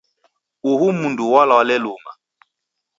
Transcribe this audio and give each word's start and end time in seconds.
Uhu 0.71 0.87
mndu 0.97 1.23
walwale 1.33 1.75
luma 1.83 2.11